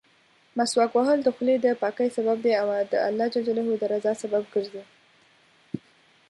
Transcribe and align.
مسواک 0.57 0.91
وهل 0.95 1.19
د 1.23 1.29
خولې 1.35 1.55
دپاکۍسبب 1.63 2.37
دی 2.45 2.53
او 2.61 2.67
د 2.91 2.93
الله 3.07 3.27
جل 3.33 3.41
جلاله 3.47 3.75
درضا 3.83 4.13
سبب 4.23 4.43
ګرځي. 4.53 4.83